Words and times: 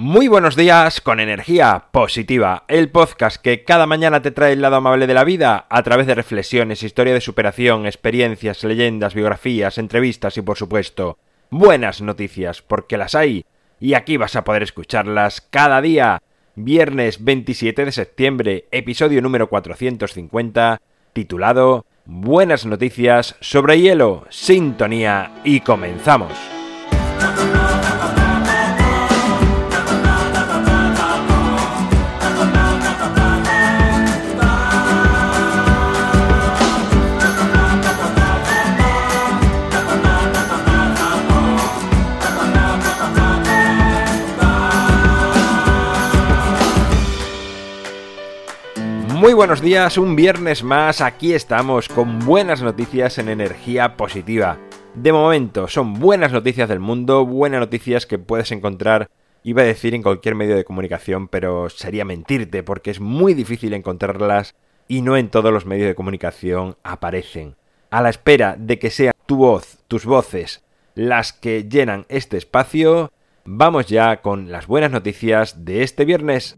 Muy 0.00 0.28
buenos 0.28 0.54
días 0.54 1.00
con 1.00 1.18
energía 1.18 1.86
positiva, 1.90 2.62
el 2.68 2.88
podcast 2.88 3.36
que 3.42 3.64
cada 3.64 3.84
mañana 3.84 4.22
te 4.22 4.30
trae 4.30 4.52
el 4.52 4.62
lado 4.62 4.76
amable 4.76 5.08
de 5.08 5.14
la 5.14 5.24
vida 5.24 5.66
a 5.68 5.82
través 5.82 6.06
de 6.06 6.14
reflexiones, 6.14 6.84
historia 6.84 7.12
de 7.12 7.20
superación, 7.20 7.84
experiencias, 7.84 8.62
leyendas, 8.62 9.14
biografías, 9.14 9.76
entrevistas 9.76 10.36
y 10.36 10.42
por 10.42 10.56
supuesto 10.56 11.18
buenas 11.50 12.00
noticias, 12.00 12.62
porque 12.62 12.96
las 12.96 13.16
hay 13.16 13.44
y 13.80 13.94
aquí 13.94 14.16
vas 14.16 14.36
a 14.36 14.44
poder 14.44 14.62
escucharlas 14.62 15.40
cada 15.40 15.82
día. 15.82 16.22
Viernes 16.54 17.24
27 17.24 17.84
de 17.84 17.90
septiembre, 17.90 18.68
episodio 18.70 19.20
número 19.20 19.48
450, 19.48 20.80
titulado 21.12 21.86
Buenas 22.04 22.66
noticias 22.66 23.34
sobre 23.40 23.80
hielo, 23.80 24.26
sintonía 24.30 25.32
y 25.42 25.58
comenzamos. 25.58 26.57
Muy 49.18 49.32
buenos 49.32 49.60
días, 49.60 49.98
un 49.98 50.14
viernes 50.14 50.62
más, 50.62 51.00
aquí 51.00 51.34
estamos 51.34 51.88
con 51.88 52.20
buenas 52.20 52.62
noticias 52.62 53.18
en 53.18 53.28
energía 53.28 53.96
positiva. 53.96 54.58
De 54.94 55.12
momento, 55.12 55.66
son 55.66 55.94
buenas 55.94 56.30
noticias 56.30 56.68
del 56.68 56.78
mundo, 56.78 57.26
buenas 57.26 57.58
noticias 57.58 58.06
que 58.06 58.20
puedes 58.20 58.52
encontrar, 58.52 59.10
iba 59.42 59.62
a 59.62 59.64
decir 59.64 59.96
en 59.96 60.04
cualquier 60.04 60.36
medio 60.36 60.54
de 60.54 60.62
comunicación, 60.62 61.26
pero 61.26 61.68
sería 61.68 62.04
mentirte 62.04 62.62
porque 62.62 62.92
es 62.92 63.00
muy 63.00 63.34
difícil 63.34 63.74
encontrarlas 63.74 64.54
y 64.86 65.02
no 65.02 65.16
en 65.16 65.30
todos 65.30 65.52
los 65.52 65.66
medios 65.66 65.88
de 65.88 65.96
comunicación 65.96 66.76
aparecen. 66.84 67.56
A 67.90 68.02
la 68.02 68.10
espera 68.10 68.54
de 68.56 68.78
que 68.78 68.90
sea 68.90 69.10
tu 69.26 69.38
voz, 69.38 69.78
tus 69.88 70.06
voces, 70.06 70.62
las 70.94 71.32
que 71.32 71.64
llenan 71.64 72.06
este 72.08 72.36
espacio, 72.36 73.10
vamos 73.44 73.88
ya 73.88 74.22
con 74.22 74.52
las 74.52 74.68
buenas 74.68 74.92
noticias 74.92 75.64
de 75.64 75.82
este 75.82 76.04
viernes. 76.04 76.56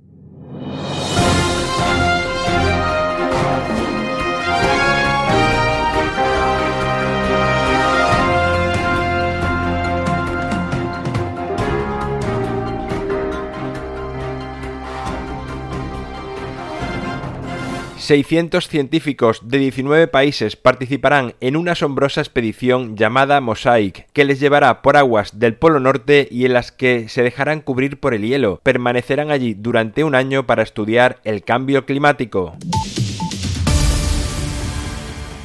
600 18.11 18.67
científicos 18.67 19.39
de 19.45 19.59
19 19.59 20.09
países 20.09 20.57
participarán 20.57 21.37
en 21.41 21.55
una 21.55 21.73
asombrosa 21.73 22.21
expedición 22.21 22.97
llamada 22.97 23.41
Mosaic, 23.41 24.09
que 24.13 24.25
les 24.25 24.41
llevará 24.41 24.83
por 24.83 24.97
aguas 24.97 25.39
del 25.39 25.55
Polo 25.55 25.79
Norte 25.79 26.27
y 26.29 26.45
en 26.45 26.55
las 26.55 26.73
que 26.73 27.09
se 27.09 27.23
dejarán 27.23 27.61
cubrir 27.61 28.01
por 28.01 28.13
el 28.13 28.23
hielo. 28.23 28.59
Permanecerán 28.65 29.31
allí 29.31 29.55
durante 29.55 30.03
un 30.03 30.17
año 30.17 30.45
para 30.45 30.65
estudiar 30.65 31.21
el 31.23 31.45
cambio 31.45 31.87
climático. 31.87 32.57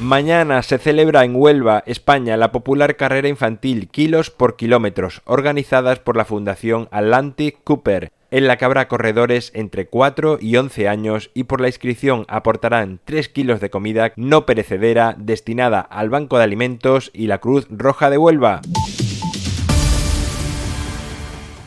Mañana 0.06 0.62
se 0.62 0.78
celebra 0.78 1.26
en 1.26 1.36
Huelva, 1.36 1.82
España, 1.88 2.38
la 2.38 2.52
popular 2.52 2.96
carrera 2.96 3.28
infantil 3.28 3.90
Kilos 3.90 4.30
por 4.30 4.56
Kilómetros, 4.56 5.24
organizadas 5.26 5.98
por 5.98 6.16
la 6.16 6.26
Fundación 6.26 6.88
Atlantic 6.92 7.58
Cooper 7.64 8.12
en 8.30 8.46
la 8.46 8.58
que 8.58 8.66
habrá 8.66 8.88
corredores 8.88 9.52
entre 9.56 9.88
4 9.88 10.38
y 10.40 10.58
11 10.58 10.88
años 10.88 11.32
y 11.34 11.46
por 11.46 11.60
la 11.60 11.70
inscripción 11.70 12.26
aportarán 12.28 13.00
3 13.06 13.30
kilos 13.30 13.60
de 13.60 13.72
comida 13.72 14.14
no 14.16 14.46
perecedera 14.46 15.16
destinada 15.18 15.80
al 15.82 16.12
Banco 16.12 16.38
de 16.38 16.44
Alimentos 16.44 17.10
y 17.12 17.26
la 17.26 17.40
Cruz 17.40 17.66
Roja 17.72 18.12
de 18.12 18.20
Huelva. 18.20 18.62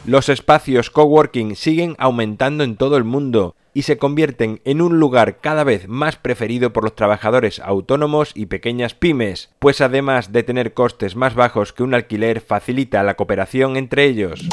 Los 0.07 0.29
espacios 0.29 0.91
coworking 0.91 1.57
siguen 1.57 1.97
aumentando 1.99 2.63
en 2.63 2.77
todo 2.77 2.97
el 2.99 3.05
mundo 3.05 3.57
y 3.79 3.83
se 3.83 3.97
convierten 3.97 4.61
en 4.65 4.83
un 4.83 4.99
lugar 4.99 5.39
cada 5.41 5.63
vez 5.63 5.87
más 5.87 6.17
preferido 6.17 6.73
por 6.73 6.83
los 6.83 6.97
trabajadores 6.97 7.61
autónomos 7.61 8.33
y 8.35 8.47
pequeñas 8.47 8.95
pymes, 8.95 9.51
pues 9.61 9.81
además 9.81 10.33
de 10.33 10.43
tener 10.43 10.75
costes 10.75 11.15
más 11.15 11.37
bajos 11.37 11.73
que 11.73 11.85
un 11.85 11.95
alquiler 11.95 12.41
facilita 12.41 13.05
la 13.05 13.15
cooperación 13.15 13.77
entre 13.77 14.07
ellos 14.07 14.49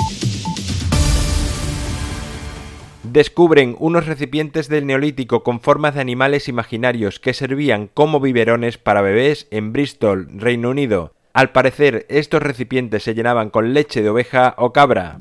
descubren 3.01 3.75
unos 3.79 4.05
recipientes 4.05 4.67
del 4.67 4.85
Neolítico 4.85 5.41
con 5.41 5.59
formas 5.59 5.95
de 5.95 6.01
animales 6.01 6.47
imaginarios 6.47 7.19
que 7.19 7.33
servían 7.33 7.89
como 7.91 8.19
biberones 8.19 8.77
para 8.77 9.01
bebés 9.01 9.47
en 9.49 9.73
Bristol, 9.73 10.27
Reino 10.35 10.69
Unido. 10.69 11.15
Al 11.33 11.51
parecer, 11.51 12.05
estos 12.09 12.43
recipientes 12.43 13.01
se 13.01 13.15
llenaban 13.15 13.49
con 13.49 13.73
leche 13.73 14.03
de 14.03 14.09
oveja 14.09 14.53
o 14.57 14.71
cabra. 14.71 15.17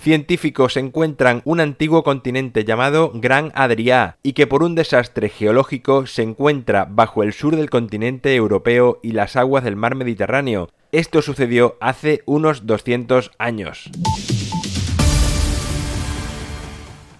Científicos 0.00 0.78
encuentran 0.78 1.42
un 1.44 1.60
antiguo 1.60 2.02
continente 2.02 2.64
llamado 2.64 3.12
Gran 3.14 3.52
Adriá 3.54 4.16
y 4.22 4.32
que 4.32 4.46
por 4.46 4.62
un 4.62 4.74
desastre 4.74 5.28
geológico 5.28 6.06
se 6.06 6.22
encuentra 6.22 6.86
bajo 6.88 7.22
el 7.22 7.34
sur 7.34 7.54
del 7.54 7.68
continente 7.68 8.34
europeo 8.34 8.98
y 9.02 9.12
las 9.12 9.36
aguas 9.36 9.62
del 9.62 9.76
mar 9.76 9.96
Mediterráneo. 9.96 10.70
Esto 10.90 11.20
sucedió 11.20 11.76
hace 11.82 12.22
unos 12.24 12.64
200 12.64 13.32
años. 13.36 13.90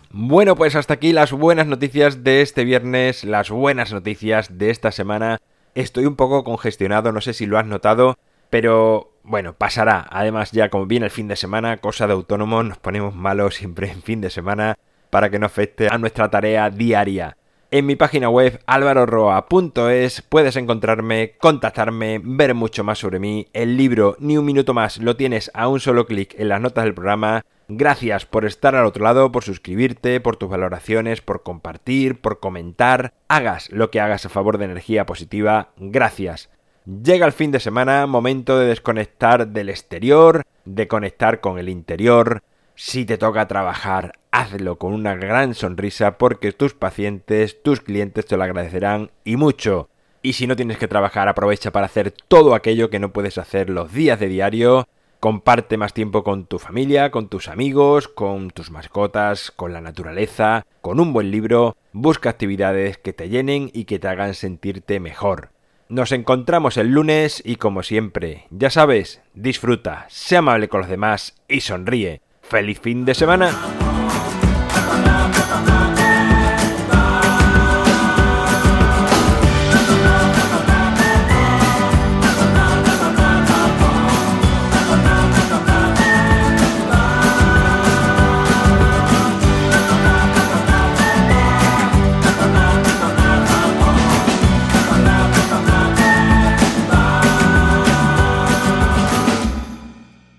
Bueno, 0.08 0.56
pues 0.56 0.74
hasta 0.74 0.94
aquí 0.94 1.12
las 1.12 1.32
buenas 1.32 1.66
noticias 1.66 2.24
de 2.24 2.40
este 2.40 2.64
viernes, 2.64 3.24
las 3.24 3.50
buenas 3.50 3.92
noticias 3.92 4.56
de 4.56 4.70
esta 4.70 4.90
semana. 4.90 5.38
Estoy 5.74 6.06
un 6.06 6.16
poco 6.16 6.44
congestionado, 6.44 7.12
no 7.12 7.20
sé 7.20 7.34
si 7.34 7.44
lo 7.44 7.58
has 7.58 7.66
notado, 7.66 8.16
pero 8.48 9.09
bueno, 9.22 9.54
pasará. 9.54 10.06
Además, 10.10 10.52
ya 10.52 10.68
como 10.68 10.86
viene 10.86 11.06
el 11.06 11.12
fin 11.12 11.28
de 11.28 11.36
semana, 11.36 11.78
cosa 11.78 12.06
de 12.06 12.12
autónomo, 12.12 12.62
nos 12.62 12.78
ponemos 12.78 13.14
malos 13.14 13.54
siempre 13.54 13.90
en 13.90 14.02
fin 14.02 14.20
de 14.20 14.30
semana 14.30 14.76
para 15.10 15.30
que 15.30 15.38
no 15.38 15.46
afecte 15.46 15.88
a 15.88 15.98
nuestra 15.98 16.30
tarea 16.30 16.70
diaria. 16.70 17.36
En 17.72 17.86
mi 17.86 17.94
página 17.94 18.28
web 18.28 18.60
alvaroroa.es 18.66 20.22
puedes 20.22 20.56
encontrarme, 20.56 21.34
contactarme, 21.38 22.20
ver 22.22 22.54
mucho 22.54 22.82
más 22.82 22.98
sobre 22.98 23.20
mí. 23.20 23.46
El 23.52 23.76
libro 23.76 24.16
Ni 24.18 24.36
un 24.36 24.44
minuto 24.44 24.74
más 24.74 24.98
lo 24.98 25.16
tienes 25.16 25.50
a 25.54 25.68
un 25.68 25.78
solo 25.78 26.06
clic 26.06 26.34
en 26.38 26.48
las 26.48 26.60
notas 26.60 26.84
del 26.84 26.94
programa 26.94 27.44
Gracias 27.72 28.26
por 28.26 28.46
estar 28.46 28.74
al 28.74 28.84
otro 28.84 29.04
lado, 29.04 29.30
por 29.30 29.44
suscribirte, 29.44 30.18
por 30.18 30.34
tus 30.34 30.50
valoraciones, 30.50 31.20
por 31.20 31.44
compartir, 31.44 32.20
por 32.20 32.40
comentar. 32.40 33.12
Hagas 33.28 33.70
lo 33.70 33.92
que 33.92 34.00
hagas 34.00 34.26
a 34.26 34.28
favor 34.28 34.58
de 34.58 34.64
energía 34.64 35.06
positiva. 35.06 35.68
Gracias. 35.76 36.50
Llega 36.90 37.24
el 37.24 37.32
fin 37.32 37.52
de 37.52 37.60
semana, 37.60 38.06
momento 38.06 38.58
de 38.58 38.66
desconectar 38.66 39.46
del 39.46 39.68
exterior, 39.68 40.42
de 40.64 40.88
conectar 40.88 41.40
con 41.40 41.58
el 41.58 41.68
interior. 41.68 42.42
Si 42.74 43.04
te 43.04 43.16
toca 43.16 43.46
trabajar, 43.46 44.18
hazlo 44.32 44.76
con 44.76 44.92
una 44.92 45.14
gran 45.14 45.54
sonrisa 45.54 46.18
porque 46.18 46.50
tus 46.50 46.74
pacientes, 46.74 47.62
tus 47.62 47.80
clientes 47.80 48.26
te 48.26 48.36
lo 48.36 48.42
agradecerán 48.42 49.12
y 49.22 49.36
mucho. 49.36 49.88
Y 50.20 50.32
si 50.32 50.48
no 50.48 50.56
tienes 50.56 50.78
que 50.78 50.88
trabajar, 50.88 51.28
aprovecha 51.28 51.70
para 51.70 51.86
hacer 51.86 52.10
todo 52.10 52.54
aquello 52.54 52.90
que 52.90 52.98
no 52.98 53.12
puedes 53.12 53.38
hacer 53.38 53.70
los 53.70 53.92
días 53.92 54.18
de 54.18 54.26
diario 54.26 54.88
Comparte 55.20 55.76
más 55.76 55.92
tiempo 55.92 56.24
con 56.24 56.46
tu 56.46 56.58
familia, 56.58 57.10
con 57.10 57.28
tus 57.28 57.48
amigos, 57.48 58.08
con 58.08 58.50
tus 58.50 58.70
mascotas, 58.70 59.50
con 59.50 59.74
la 59.74 59.82
naturaleza, 59.82 60.64
con 60.80 60.98
un 60.98 61.12
buen 61.12 61.30
libro. 61.30 61.76
Busca 61.92 62.30
actividades 62.30 62.96
que 62.96 63.12
te 63.12 63.28
llenen 63.28 63.70
y 63.74 63.84
que 63.84 63.98
te 63.98 64.08
hagan 64.08 64.32
sentirte 64.32 64.98
mejor. 64.98 65.50
Nos 65.90 66.12
encontramos 66.12 66.76
el 66.76 66.92
lunes 66.92 67.42
y 67.44 67.56
como 67.56 67.82
siempre, 67.82 68.46
ya 68.50 68.70
sabes, 68.70 69.22
disfruta, 69.34 70.06
sea 70.08 70.38
amable 70.38 70.68
con 70.68 70.82
los 70.82 70.88
demás 70.88 71.34
y 71.48 71.62
sonríe. 71.62 72.22
¡Feliz 72.42 72.78
fin 72.80 73.04
de 73.04 73.12
semana! 73.16 73.50